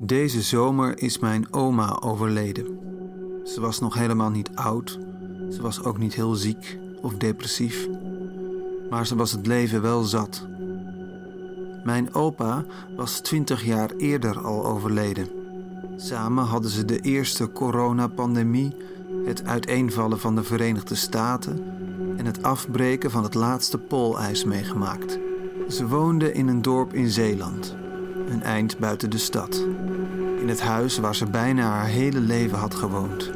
Deze 0.00 0.42
zomer 0.42 1.02
is 1.02 1.18
mijn 1.18 1.52
oma 1.52 2.00
overleden. 2.00 2.78
Ze 3.44 3.60
was 3.60 3.80
nog 3.80 3.94
helemaal 3.94 4.30
niet 4.30 4.50
oud. 4.54 4.98
Ze 5.50 5.62
was 5.62 5.84
ook 5.84 5.98
niet 5.98 6.14
heel 6.14 6.34
ziek 6.34 6.78
of 7.02 7.14
depressief. 7.14 7.88
Maar 8.90 9.06
ze 9.06 9.16
was 9.16 9.32
het 9.32 9.46
leven 9.46 9.82
wel 9.82 10.02
zat. 10.02 10.46
Mijn 11.84 12.14
opa 12.14 12.64
was 12.96 13.20
twintig 13.20 13.64
jaar 13.64 13.90
eerder 13.90 14.40
al 14.40 14.66
overleden. 14.66 15.28
Samen 15.96 16.44
hadden 16.44 16.70
ze 16.70 16.84
de 16.84 17.00
eerste 17.00 17.52
coronapandemie, 17.52 18.76
het 19.24 19.44
uiteenvallen 19.44 20.20
van 20.20 20.34
de 20.34 20.42
Verenigde 20.42 20.94
Staten 20.94 21.64
en 22.16 22.26
het 22.26 22.42
afbreken 22.42 23.10
van 23.10 23.22
het 23.22 23.34
laatste 23.34 23.78
poolijs 23.78 24.44
meegemaakt. 24.44 25.18
Ze 25.68 25.86
woonden 25.88 26.34
in 26.34 26.48
een 26.48 26.62
dorp 26.62 26.94
in 26.94 27.10
Zeeland, 27.10 27.76
een 28.30 28.42
eind 28.42 28.78
buiten 28.78 29.10
de 29.10 29.18
stad. 29.18 29.64
In 30.40 30.48
het 30.48 30.60
huis 30.60 30.98
waar 30.98 31.14
ze 31.14 31.26
bijna 31.26 31.62
haar 31.62 31.86
hele 31.86 32.20
leven 32.20 32.58
had 32.58 32.74
gewoond. 32.74 33.30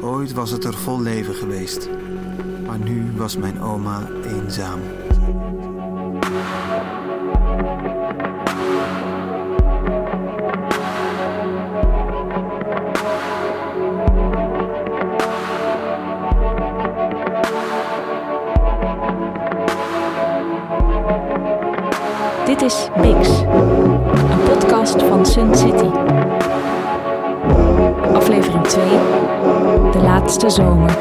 Ooit 0.00 0.32
was 0.32 0.50
het 0.50 0.64
er 0.64 0.74
vol 0.74 1.00
leven 1.00 1.34
geweest, 1.34 1.88
maar 2.66 2.78
nu 2.78 3.12
was 3.16 3.36
mijn 3.36 3.60
oma 3.60 4.08
eenzaam. 4.24 4.80
Van 25.02 25.26
Sun 25.26 25.54
City. 25.54 25.90
Aflevering 28.14 28.66
2, 28.66 28.84
de 29.92 29.98
laatste 30.02 30.50
zomer. 30.50 30.96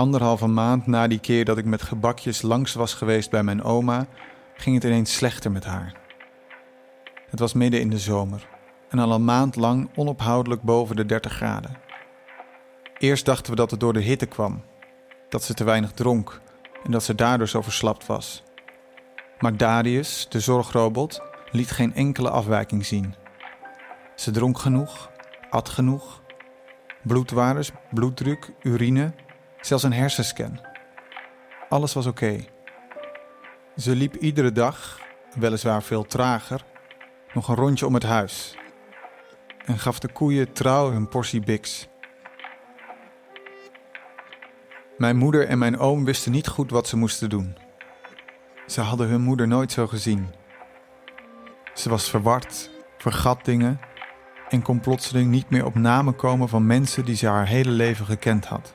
Anderhalve 0.00 0.46
maand 0.46 0.86
na 0.86 1.06
die 1.06 1.18
keer 1.18 1.44
dat 1.44 1.58
ik 1.58 1.64
met 1.64 1.82
gebakjes 1.82 2.42
langs 2.42 2.74
was 2.74 2.94
geweest 2.94 3.30
bij 3.30 3.42
mijn 3.42 3.62
oma, 3.62 4.06
ging 4.54 4.74
het 4.74 4.84
ineens 4.84 5.14
slechter 5.14 5.50
met 5.50 5.64
haar. 5.64 5.94
Het 7.30 7.38
was 7.38 7.52
midden 7.52 7.80
in 7.80 7.90
de 7.90 7.98
zomer 7.98 8.48
en 8.88 8.98
al 8.98 9.12
een 9.12 9.24
maand 9.24 9.56
lang 9.56 9.90
onophoudelijk 9.94 10.62
boven 10.62 10.96
de 10.96 11.06
30 11.06 11.32
graden. 11.32 11.76
Eerst 12.98 13.24
dachten 13.24 13.50
we 13.50 13.56
dat 13.56 13.70
het 13.70 13.80
door 13.80 13.92
de 13.92 14.00
hitte 14.00 14.26
kwam, 14.26 14.62
dat 15.28 15.42
ze 15.42 15.54
te 15.54 15.64
weinig 15.64 15.92
dronk 15.92 16.40
en 16.84 16.90
dat 16.90 17.02
ze 17.02 17.14
daardoor 17.14 17.48
zo 17.48 17.62
verslapt 17.62 18.06
was. 18.06 18.42
Maar 19.38 19.56
Darius, 19.56 20.26
de 20.28 20.40
zorgrobot, 20.40 21.20
liet 21.50 21.70
geen 21.70 21.94
enkele 21.94 22.30
afwijking 22.30 22.86
zien. 22.86 23.14
Ze 24.14 24.30
dronk 24.30 24.58
genoeg, 24.58 25.10
at 25.50 25.68
genoeg. 25.68 26.22
Bloedwaardes, 27.02 27.70
bloeddruk, 27.90 28.52
urine 28.62 29.12
Zelfs 29.60 29.84
een 29.84 29.92
hersenscan. 29.92 30.60
Alles 31.68 31.92
was 31.92 32.06
oké. 32.06 32.44
Ze 33.76 33.96
liep 33.96 34.16
iedere 34.16 34.52
dag, 34.52 35.00
weliswaar 35.38 35.82
veel 35.82 36.04
trager, 36.04 36.64
nog 37.32 37.48
een 37.48 37.54
rondje 37.54 37.86
om 37.86 37.94
het 37.94 38.02
huis. 38.02 38.56
En 39.64 39.78
gaf 39.78 39.98
de 39.98 40.12
koeien 40.12 40.52
trouw 40.52 40.90
hun 40.90 41.08
portie 41.08 41.40
biks. 41.40 41.88
Mijn 44.98 45.16
moeder 45.16 45.48
en 45.48 45.58
mijn 45.58 45.78
oom 45.78 46.04
wisten 46.04 46.32
niet 46.32 46.48
goed 46.48 46.70
wat 46.70 46.88
ze 46.88 46.96
moesten 46.96 47.28
doen. 47.28 47.56
Ze 48.66 48.80
hadden 48.80 49.08
hun 49.08 49.20
moeder 49.20 49.48
nooit 49.48 49.72
zo 49.72 49.86
gezien. 49.86 50.34
Ze 51.74 51.88
was 51.88 52.10
verward, 52.10 52.70
vergat 52.98 53.44
dingen 53.44 53.80
en 54.48 54.62
kon 54.62 54.80
plotseling 54.80 55.30
niet 55.30 55.50
meer 55.50 55.64
op 55.64 55.74
namen 55.74 56.16
komen 56.16 56.48
van 56.48 56.66
mensen 56.66 57.04
die 57.04 57.16
ze 57.16 57.26
haar 57.26 57.46
hele 57.46 57.70
leven 57.70 58.06
gekend 58.06 58.44
had. 58.46 58.74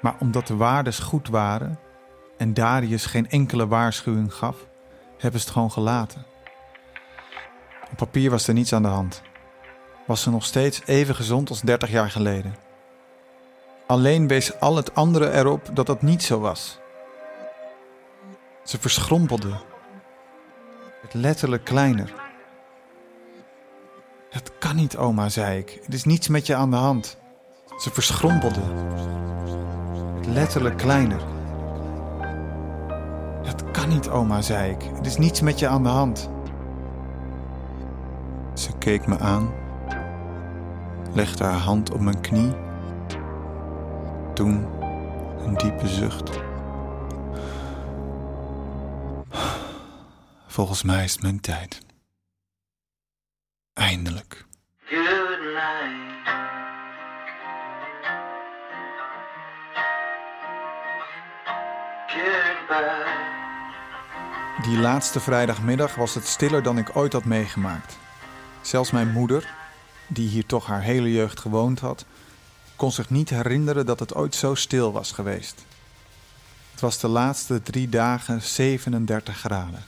Maar 0.00 0.16
omdat 0.18 0.46
de 0.46 0.56
waardes 0.56 0.98
goed 0.98 1.28
waren 1.28 1.78
en 2.36 2.54
Darius 2.54 3.06
geen 3.06 3.30
enkele 3.30 3.66
waarschuwing 3.66 4.34
gaf, 4.34 4.56
hebben 5.18 5.40
ze 5.40 5.46
het 5.46 5.54
gewoon 5.54 5.70
gelaten. 5.70 6.24
Op 7.90 7.96
papier 7.96 8.30
was 8.30 8.48
er 8.48 8.54
niets 8.54 8.72
aan 8.72 8.82
de 8.82 8.88
hand. 8.88 9.22
Was 10.06 10.22
ze 10.22 10.30
nog 10.30 10.44
steeds 10.44 10.82
even 10.86 11.14
gezond 11.14 11.48
als 11.48 11.60
30 11.60 11.90
jaar 11.90 12.10
geleden. 12.10 12.54
Alleen 13.86 14.28
wees 14.28 14.60
al 14.60 14.76
het 14.76 14.94
andere 14.94 15.32
erop 15.32 15.70
dat 15.72 15.86
dat 15.86 16.02
niet 16.02 16.22
zo 16.22 16.40
was. 16.40 16.78
Ze 18.64 18.78
verschrompelde. 18.78 19.52
Het 21.02 21.14
letterlijk 21.14 21.64
kleiner. 21.64 22.12
Het 24.30 24.52
kan 24.58 24.76
niet, 24.76 24.96
oma, 24.96 25.28
zei 25.28 25.58
ik. 25.58 25.80
Er 25.86 25.94
is 25.94 26.04
niets 26.04 26.28
met 26.28 26.46
je 26.46 26.54
aan 26.54 26.70
de 26.70 26.76
hand. 26.76 27.16
Ze 27.78 27.90
verschrompelde 27.90 28.60
letterlijk 30.26 30.76
kleiner. 30.76 31.20
Het 33.42 33.70
kan 33.70 33.88
niet, 33.88 34.08
oma, 34.08 34.40
zei 34.42 34.70
ik. 34.70 34.82
Er 34.82 35.06
is 35.06 35.16
niets 35.16 35.40
met 35.40 35.58
je 35.58 35.68
aan 35.68 35.82
de 35.82 35.88
hand. 35.88 36.30
Ze 38.54 38.78
keek 38.78 39.06
me 39.06 39.18
aan, 39.18 39.52
legde 41.12 41.44
haar 41.44 41.58
hand 41.58 41.92
op 41.92 42.00
mijn 42.00 42.20
knie. 42.20 42.52
Toen 44.34 44.66
een 45.38 45.56
diepe 45.56 45.88
zucht. 45.88 46.40
Volgens 50.46 50.82
mij 50.82 51.04
is 51.04 51.12
het 51.12 51.22
mijn 51.22 51.40
tijd. 51.40 51.80
Eindelijk. 53.72 54.46
Good 54.84 55.40
night. 55.54 56.09
Die 64.62 64.78
laatste 64.78 65.20
vrijdagmiddag 65.20 65.94
was 65.94 66.14
het 66.14 66.26
stiller 66.26 66.62
dan 66.62 66.78
ik 66.78 66.96
ooit 66.96 67.12
had 67.12 67.24
meegemaakt. 67.24 67.98
Zelfs 68.60 68.90
mijn 68.90 69.10
moeder, 69.10 69.54
die 70.06 70.28
hier 70.28 70.46
toch 70.46 70.66
haar 70.66 70.82
hele 70.82 71.12
jeugd 71.12 71.40
gewoond 71.40 71.80
had, 71.80 72.04
kon 72.76 72.92
zich 72.92 73.10
niet 73.10 73.30
herinneren 73.30 73.86
dat 73.86 74.00
het 74.00 74.14
ooit 74.14 74.34
zo 74.34 74.54
stil 74.54 74.92
was 74.92 75.12
geweest. 75.12 75.64
Het 76.70 76.80
was 76.80 76.98
de 76.98 77.08
laatste 77.08 77.62
drie 77.62 77.88
dagen 77.88 78.42
37 78.42 79.36
graden. 79.36 79.84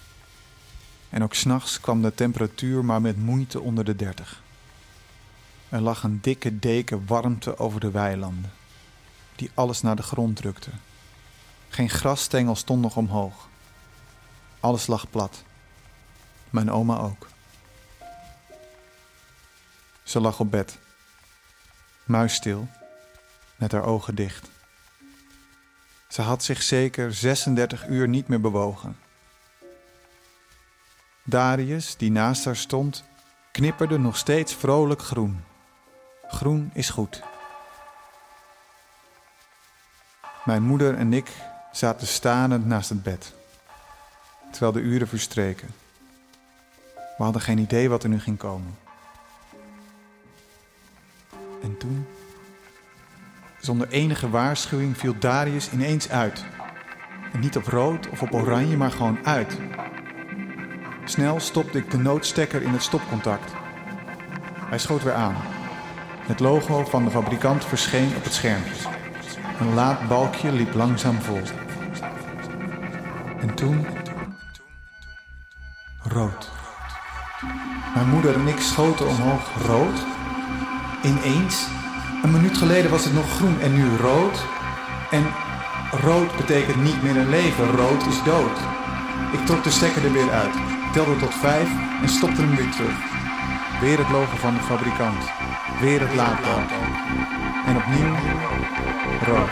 En 1.11 1.23
ook 1.23 1.35
s'nachts 1.35 1.81
kwam 1.81 2.03
de 2.03 2.15
temperatuur 2.15 2.85
maar 2.85 3.01
met 3.01 3.17
moeite 3.17 3.61
onder 3.61 3.85
de 3.85 3.97
30. 3.97 4.43
Er 5.69 5.81
lag 5.81 6.03
een 6.03 6.19
dikke 6.23 6.59
deken 6.59 7.07
warmte 7.07 7.59
over 7.59 7.81
de 7.81 7.91
weilanden, 7.91 8.53
die 9.37 9.51
alles 9.55 9.83
naar 9.83 9.97
de 9.97 10.03
grond 10.03 10.37
drukte. 10.37 10.71
Geen 11.73 11.91
grasstengel 11.91 12.57
stond 12.57 12.83
nog 12.83 12.97
omhoog. 12.97 13.49
Alles 14.61 14.87
lag 14.87 15.11
plat. 15.11 15.43
Mijn 16.51 16.71
oma 16.71 16.99
ook. 16.99 17.29
Ze 20.03 20.21
lag 20.21 20.41
op 20.41 20.51
bed, 20.51 20.79
muisstil, 22.05 22.69
met 23.57 23.73
haar 23.73 23.85
ogen 23.85 24.15
dicht. 24.15 24.51
Ze 26.09 26.23
had 26.23 26.43
zich 26.43 26.63
zeker 26.63 27.15
36 27.15 27.87
uur 27.87 28.09
niet 28.09 28.29
meer 28.29 28.41
bewogen. 28.41 28.99
Darius, 31.23 31.97
die 31.97 32.11
naast 32.11 32.45
haar 32.45 32.57
stond, 32.57 33.05
knipperde 33.53 33.99
nog 33.99 34.17
steeds 34.17 34.55
vrolijk 34.55 35.03
groen. 35.03 35.45
Groen 36.29 36.71
is 36.75 36.91
goed. 36.91 37.23
Mijn 40.45 40.63
moeder 40.63 40.97
en 40.97 41.13
ik 41.13 41.51
zaten 41.73 42.07
stanend 42.07 42.67
naast 42.67 42.89
het 42.89 43.03
bed, 43.03 43.33
terwijl 44.51 44.73
de 44.73 44.81
uren 44.81 45.09
verstreken. 45.09 45.69
We 47.17 47.23
hadden 47.23 47.43
geen 47.43 47.59
idee 47.59 47.89
wat 47.89 48.03
er 48.03 48.09
nu 48.09 48.21
ging 48.21 48.39
komen. 48.39 48.77
En 51.63 51.77
toen, 51.79 52.07
zonder 53.61 53.89
enige 53.89 54.31
waarschuwing, 54.31 54.99
viel 54.99 55.19
Darius 55.19 55.71
ineens 55.71 56.09
uit. 56.09 56.45
En 57.33 57.41
niet 57.41 57.57
op 57.57 57.67
rood 57.67 58.09
of 58.09 58.23
op 58.23 58.35
oranje, 58.35 58.77
maar 58.77 58.91
gewoon 58.91 59.27
uit. 59.27 59.59
Snel 61.05 61.41
stopte 61.41 61.79
ik 61.79 61.91
de 61.91 61.99
noodstekker 61.99 62.63
in 62.63 62.73
het 62.73 62.83
stopcontact. 62.83 63.53
Hij 64.59 64.79
schoot 64.79 65.03
weer 65.03 65.15
aan. 65.15 65.37
Het 66.27 66.41
logo 66.41 66.85
van 66.85 67.05
de 67.05 67.11
fabrikant 67.11 67.65
verscheen 67.65 68.17
op 68.17 68.25
het 68.25 68.33
schermpje. 68.33 68.89
Een 69.61 69.75
laad 69.75 70.09
balkje 70.09 70.53
liep 70.53 70.75
langzaam 70.75 71.21
vol. 71.21 71.62
En 73.43 73.55
toen. 73.55 73.87
rood. 76.03 76.51
Mijn 77.95 78.09
moeder 78.09 78.35
en 78.35 78.49
ik 78.49 78.61
schoten 78.61 79.09
omhoog 79.09 79.67
rood. 79.67 80.05
Ineens. 81.03 81.67
Een 82.23 82.31
minuut 82.31 82.59
geleden 82.59 82.91
was 82.91 83.05
het 83.05 83.15
nog 83.15 83.35
groen 83.35 83.61
en 83.61 83.75
nu 83.75 83.97
rood. 83.97 84.45
En 85.11 85.27
rood 86.01 86.37
betekent 86.37 86.83
niet 86.83 87.03
meer 87.03 87.17
een 87.17 87.29
leven. 87.29 87.71
Rood 87.71 88.07
is 88.07 88.23
dood. 88.23 88.59
Ik 89.33 89.47
trok 89.47 89.65
de 89.65 89.71
stekker 89.71 90.05
er 90.05 90.13
weer 90.13 90.31
uit, 90.31 90.55
telde 90.93 91.17
tot 91.17 91.35
vijf 91.35 91.69
en 92.03 92.09
stopte 92.09 92.41
hem 92.41 92.57
weer 92.57 92.71
terug. 92.71 92.97
Weer 93.81 93.99
het 93.99 94.11
logo 94.11 94.37
van 94.37 94.55
de 94.55 94.61
fabrikant. 94.61 95.25
Weer 95.81 96.01
het 96.01 96.15
laadpaal. 96.15 96.65
En 97.67 97.77
opnieuw 97.77 98.17
rood. 99.25 99.51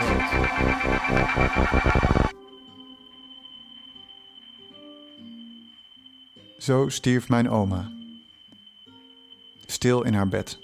Zo 6.70 6.88
stierf 6.88 7.28
mijn 7.28 7.50
oma. 7.50 7.90
Stil 9.66 10.02
in 10.02 10.14
haar 10.14 10.28
bed. 10.28 10.58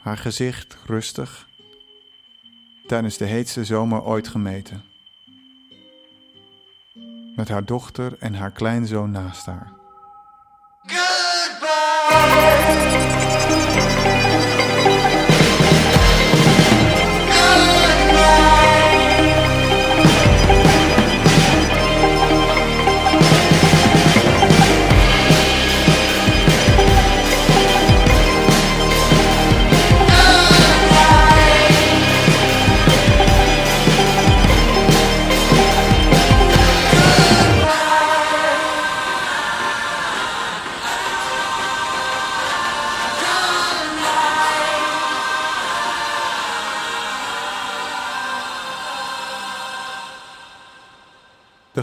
Haar 0.00 0.16
gezicht 0.16 0.76
rustig. 0.86 1.48
Tijdens 2.86 3.16
de 3.16 3.24
heetste 3.24 3.64
zomer 3.64 4.02
ooit 4.02 4.28
gemeten. 4.28 4.84
Met 7.36 7.48
haar 7.48 7.64
dochter 7.64 8.16
en 8.18 8.34
haar 8.34 8.50
kleinzoon 8.50 9.10
naast 9.10 9.46
haar. 9.46 9.72
De 10.82 11.22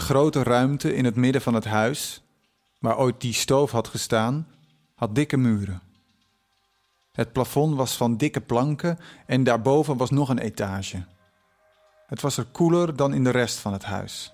grote 0.09 0.43
ruimte 0.43 0.95
in 0.95 1.05
het 1.05 1.15
midden 1.15 1.41
van 1.41 1.53
het 1.53 1.65
huis, 1.65 2.23
waar 2.79 2.97
ooit 2.97 3.21
die 3.21 3.33
stoof 3.33 3.71
had 3.71 3.87
gestaan, 3.87 4.47
had 4.95 5.15
dikke 5.15 5.37
muren. 5.37 5.81
Het 7.11 7.31
plafond 7.31 7.75
was 7.75 7.97
van 7.97 8.17
dikke 8.17 8.41
planken 8.41 8.99
en 9.25 9.43
daarboven 9.43 9.97
was 9.97 10.09
nog 10.09 10.29
een 10.29 10.39
etage. 10.39 11.05
Het 12.07 12.21
was 12.21 12.37
er 12.37 12.45
koeler 12.45 12.95
dan 12.95 13.13
in 13.13 13.23
de 13.23 13.29
rest 13.29 13.57
van 13.57 13.73
het 13.73 13.83
huis. 13.83 14.33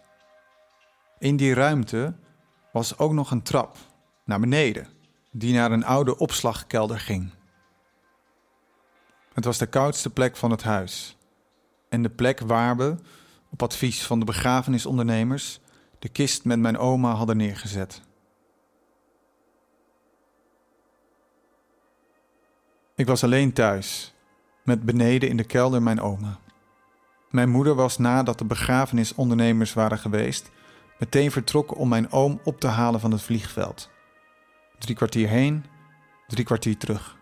In 1.19 1.37
die 1.37 1.53
ruimte 1.53 2.13
was 2.71 2.97
ook 2.97 3.11
nog 3.11 3.31
een 3.31 3.43
trap 3.43 3.77
naar 4.25 4.39
beneden, 4.39 4.87
die 5.31 5.53
naar 5.53 5.71
een 5.71 5.85
oude 5.85 6.17
opslagkelder 6.17 6.99
ging. 6.99 7.31
Het 9.33 9.45
was 9.45 9.57
de 9.57 9.67
koudste 9.67 10.09
plek 10.09 10.35
van 10.35 10.51
het 10.51 10.63
huis 10.63 11.17
en 11.89 12.01
de 12.01 12.09
plek 12.09 12.39
waar 12.39 12.77
we, 12.77 12.95
op 13.49 13.63
advies 13.63 14.03
van 14.03 14.19
de 14.19 14.25
begrafenisondernemers, 14.25 15.59
de 16.05 16.11
kist 16.11 16.45
met 16.45 16.59
mijn 16.59 16.77
oma 16.77 17.13
hadden 17.13 17.37
neergezet. 17.37 18.01
Ik 22.95 23.07
was 23.07 23.23
alleen 23.23 23.53
thuis, 23.53 24.13
met 24.63 24.83
beneden 24.83 25.29
in 25.29 25.37
de 25.37 25.43
kelder 25.43 25.81
mijn 25.81 26.01
oma. 26.01 26.39
Mijn 27.29 27.49
moeder 27.49 27.75
was 27.75 27.97
nadat 27.97 28.37
de 28.37 28.45
begrafenisondernemers 28.45 29.73
waren 29.73 29.97
geweest, 29.97 30.51
meteen 30.99 31.31
vertrokken 31.31 31.77
om 31.77 31.89
mijn 31.89 32.11
oom 32.11 32.39
op 32.43 32.59
te 32.59 32.67
halen 32.67 32.99
van 32.99 33.11
het 33.11 33.21
vliegveld. 33.21 33.89
Drie 34.79 34.95
kwartier 34.95 35.27
heen, 35.27 35.65
drie 36.27 36.45
kwartier 36.45 36.77
terug. 36.77 37.17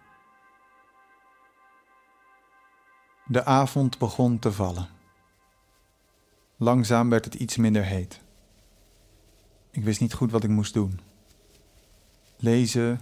De 3.26 3.46
avond 3.46 3.98
begon 3.98 4.40
te 4.40 4.52
vallen. 4.52 4.88
Langzaam 6.58 7.10
werd 7.10 7.26
het 7.26 7.36
iets 7.36 7.58
minder 7.58 7.84
heet. 7.84 8.23
Ik 9.74 9.84
wist 9.84 10.00
niet 10.00 10.14
goed 10.14 10.32
wat 10.32 10.44
ik 10.44 10.50
moest 10.50 10.74
doen. 10.74 11.00
Lezen, 12.38 13.00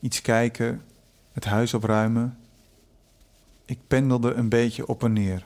iets 0.00 0.20
kijken, 0.20 0.82
het 1.32 1.44
huis 1.44 1.74
opruimen. 1.74 2.38
Ik 3.64 3.78
pendelde 3.86 4.32
een 4.32 4.48
beetje 4.48 4.86
op 4.86 5.02
en 5.02 5.12
neer. 5.12 5.44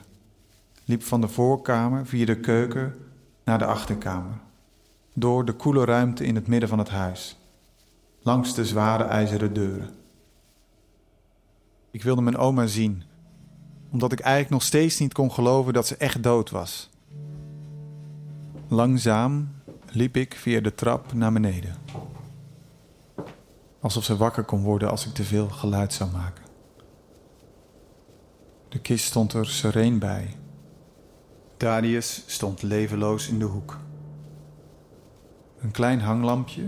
Liep 0.85 1.03
van 1.03 1.21
de 1.21 1.27
voorkamer 1.27 2.05
via 2.05 2.25
de 2.25 2.39
keuken 2.39 2.95
naar 3.43 3.57
de 3.57 3.65
achterkamer. 3.65 4.39
Door 5.13 5.45
de 5.45 5.53
koele 5.53 5.85
ruimte 5.85 6.25
in 6.25 6.35
het 6.35 6.47
midden 6.47 6.69
van 6.69 6.79
het 6.79 6.89
huis. 6.89 7.37
Langs 8.21 8.55
de 8.55 8.65
zware 8.65 9.03
ijzeren 9.03 9.53
deuren. 9.53 9.89
Ik 11.91 12.03
wilde 12.03 12.21
mijn 12.21 12.37
oma 12.37 12.65
zien, 12.65 13.03
omdat 13.91 14.11
ik 14.11 14.19
eigenlijk 14.19 14.53
nog 14.53 14.63
steeds 14.63 14.99
niet 14.99 15.13
kon 15.13 15.31
geloven 15.31 15.73
dat 15.73 15.87
ze 15.87 15.97
echt 15.97 16.23
dood 16.23 16.49
was. 16.49 16.89
Langzaam 18.67 19.49
liep 19.95 20.17
ik 20.17 20.33
via 20.33 20.59
de 20.59 20.75
trap 20.75 21.13
naar 21.13 21.33
beneden. 21.33 21.75
Alsof 23.79 24.03
ze 24.03 24.17
wakker 24.17 24.43
kon 24.43 24.63
worden 24.63 24.89
als 24.89 25.05
ik 25.05 25.13
te 25.13 25.23
veel 25.23 25.49
geluid 25.49 25.93
zou 25.93 26.11
maken. 26.11 26.43
De 28.69 28.79
kist 28.79 29.05
stond 29.05 29.33
er 29.33 29.47
sereen 29.47 29.99
bij. 29.99 30.35
Darius 31.57 32.23
stond 32.25 32.61
levenloos 32.61 33.27
in 33.27 33.39
de 33.39 33.45
hoek. 33.45 33.77
Een 35.59 35.71
klein 35.71 36.01
hanglampje, 36.01 36.63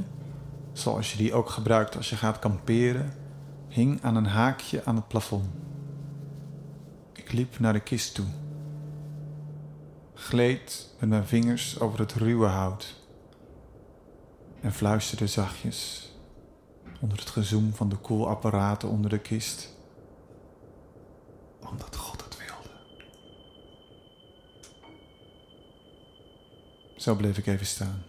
zoals 0.73 1.11
je 1.11 1.17
die 1.17 1.33
ook 1.33 1.49
gebruikt 1.49 1.97
als 1.97 2.09
je 2.09 2.15
gaat 2.15 2.39
kamperen, 2.39 3.13
hing 3.67 4.03
aan 4.03 4.15
een 4.15 4.25
haakje 4.25 4.85
aan 4.85 4.95
het 4.95 5.07
plafond. 5.07 5.49
Ik 7.13 7.31
liep 7.31 7.59
naar 7.59 7.73
de 7.73 7.79
kist 7.79 8.15
toe 8.15 8.25
gleed 10.15 10.89
met 10.99 11.09
mijn 11.09 11.25
vingers 11.25 11.79
over 11.79 11.99
het 11.99 12.13
ruwe 12.13 12.45
hout 12.45 12.95
en 14.65 14.73
fluisterde 14.73 15.27
zachtjes 15.27 16.09
onder 16.99 17.17
het 17.17 17.29
gezoem 17.29 17.73
van 17.73 17.89
de 17.89 17.95
koelapparaten 17.95 18.89
onder 18.89 19.09
de 19.09 19.19
kist. 19.19 19.69
Omdat 21.69 21.95
God 21.95 22.23
het 22.23 22.37
wilde. 22.37 22.69
Zo 26.97 27.15
bleef 27.15 27.37
ik 27.37 27.47
even 27.47 27.65
staan. 27.65 28.03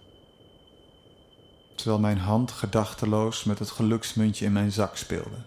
Terwijl 1.74 1.98
mijn 1.98 2.18
hand 2.18 2.50
gedachteloos 2.50 3.44
met 3.44 3.58
het 3.58 3.70
geluksmuntje 3.70 4.44
in 4.44 4.52
mijn 4.52 4.72
zak 4.72 4.96
speelde. 4.96 5.38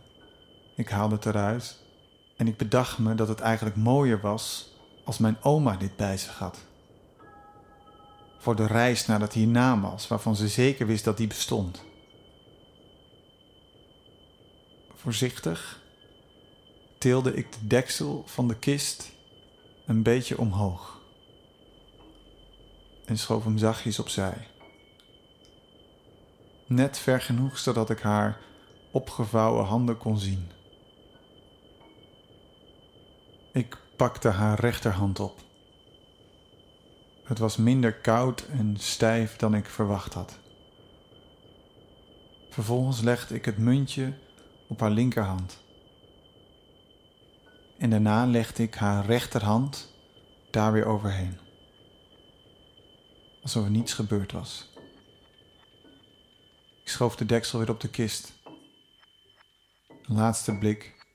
Ik 0.75 0.89
haalde 0.89 1.15
het 1.15 1.25
eruit 1.25 1.77
en 2.37 2.47
ik 2.47 2.57
bedacht 2.57 2.97
me 2.97 3.15
dat 3.15 3.27
het 3.27 3.39
eigenlijk 3.39 3.75
mooier 3.75 4.21
was 4.21 4.73
als 5.05 5.17
mijn 5.17 5.37
oma 5.41 5.75
dit 5.75 5.95
bij 5.95 6.17
zich 6.17 6.37
had. 6.37 6.67
Voor 8.41 8.55
de 8.55 8.65
reis 8.65 9.05
naar 9.05 9.19
dat 9.19 9.33
hiernamaals, 9.33 10.07
waarvan 10.07 10.35
ze 10.35 10.47
zeker 10.47 10.87
wist 10.87 11.03
dat 11.03 11.17
die 11.17 11.27
bestond. 11.27 11.83
Voorzichtig 14.95 15.81
tilde 16.97 17.33
ik 17.33 17.51
de 17.51 17.67
deksel 17.67 18.23
van 18.25 18.47
de 18.47 18.55
kist 18.55 19.11
een 19.85 20.03
beetje 20.03 20.37
omhoog 20.37 20.99
en 23.05 23.17
schoof 23.17 23.43
hem 23.43 23.57
zachtjes 23.57 23.99
opzij. 23.99 24.47
Net 26.65 26.97
ver 26.97 27.21
genoeg 27.21 27.57
zodat 27.57 27.89
ik 27.89 27.99
haar 27.99 28.39
opgevouwen 28.91 29.65
handen 29.65 29.97
kon 29.97 30.17
zien. 30.17 30.51
Ik 33.53 33.77
pakte 33.95 34.29
haar 34.29 34.59
rechterhand 34.59 35.19
op. 35.19 35.48
Het 37.29 37.37
was 37.37 37.57
minder 37.57 37.93
koud 37.93 38.45
en 38.47 38.77
stijf 38.77 39.35
dan 39.35 39.55
ik 39.55 39.65
verwacht 39.65 40.13
had. 40.13 40.39
Vervolgens 42.49 43.01
legde 43.01 43.35
ik 43.35 43.45
het 43.45 43.57
muntje 43.57 44.13
op 44.67 44.79
haar 44.79 44.91
linkerhand. 44.91 45.59
En 47.77 47.89
daarna 47.89 48.25
legde 48.25 48.63
ik 48.63 48.75
haar 48.75 49.05
rechterhand 49.05 49.93
daar 50.49 50.71
weer 50.71 50.85
overheen. 50.85 51.37
Alsof 53.41 53.63
er 53.63 53.71
niets 53.71 53.93
gebeurd 53.93 54.31
was. 54.31 54.73
Ik 56.83 56.89
schoof 56.89 57.15
de 57.15 57.25
deksel 57.25 57.59
weer 57.59 57.69
op 57.69 57.79
de 57.79 57.89
kist. 57.89 58.33
Een 59.87 60.15
laatste 60.15 60.57
blik 60.57 61.05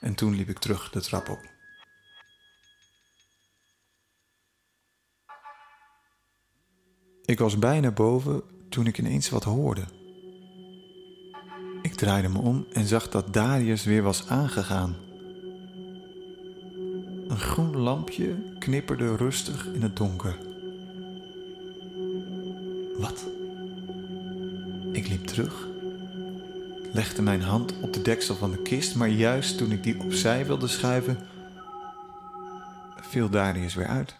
en 0.00 0.14
toen 0.14 0.34
liep 0.34 0.48
ik 0.48 0.58
terug 0.58 0.90
de 0.90 1.00
trap 1.00 1.28
op. 1.28 1.55
Ik 7.26 7.38
was 7.38 7.58
bijna 7.58 7.90
boven 7.90 8.42
toen 8.68 8.86
ik 8.86 8.98
ineens 8.98 9.28
wat 9.28 9.44
hoorde. 9.44 9.84
Ik 11.82 11.94
draaide 11.94 12.28
me 12.28 12.38
om 12.38 12.66
en 12.72 12.86
zag 12.86 13.08
dat 13.08 13.32
Darius 13.32 13.84
weer 13.84 14.02
was 14.02 14.28
aangegaan. 14.28 14.96
Een 17.28 17.38
groen 17.38 17.76
lampje 17.76 18.56
knipperde 18.58 19.16
rustig 19.16 19.66
in 19.72 19.82
het 19.82 19.96
donker. 19.96 20.38
Wat? 22.98 23.26
Ik 24.92 25.08
liep 25.08 25.26
terug, 25.26 25.68
legde 26.92 27.22
mijn 27.22 27.42
hand 27.42 27.80
op 27.80 27.92
de 27.92 28.02
deksel 28.02 28.34
van 28.34 28.50
de 28.50 28.62
kist, 28.62 28.94
maar 28.94 29.08
juist 29.08 29.58
toen 29.58 29.72
ik 29.72 29.82
die 29.82 30.00
opzij 30.00 30.46
wilde 30.46 30.68
schuiven, 30.68 31.18
viel 33.00 33.28
Darius 33.28 33.74
weer 33.74 33.86
uit. 33.86 34.16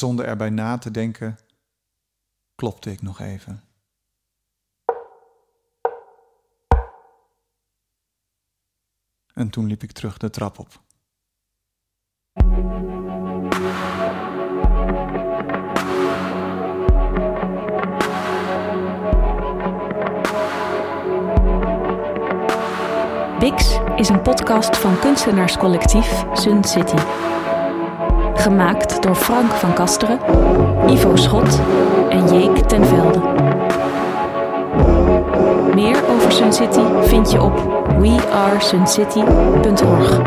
Zonder 0.00 0.24
erbij 0.24 0.50
na 0.50 0.78
te 0.78 0.90
denken, 0.90 1.38
klopte 2.54 2.90
ik 2.90 3.02
nog 3.02 3.20
even. 3.20 3.62
En 9.34 9.50
toen 9.50 9.66
liep 9.66 9.82
ik 9.82 9.92
terug 9.92 10.16
de 10.16 10.30
trap 10.30 10.58
op. 10.58 10.82
Bix 23.38 23.78
is 23.96 24.08
een 24.08 24.22
podcast 24.22 24.76
van 24.76 24.98
kunstenaarscollectief 24.98 26.24
Sun 26.32 26.64
City. 26.64 26.96
Gemaakt 28.40 29.02
door 29.02 29.14
Frank 29.14 29.50
van 29.50 29.72
Kasteren, 29.72 30.18
Ivo 30.86 31.16
Schot 31.16 31.60
en 32.10 32.34
Jeek 32.34 32.56
ten 32.56 32.86
Velde. 32.86 33.20
Meer 35.74 35.96
over 36.16 36.32
Sun 36.32 36.52
City 36.52 36.82
vind 37.02 37.30
je 37.30 37.42
op 37.42 37.84
wearesuncity.org. 37.98 40.20